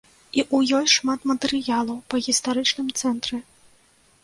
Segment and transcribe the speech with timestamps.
[0.37, 3.37] І ў ёй шмат матэрыялаў па гістарычным цэнтры.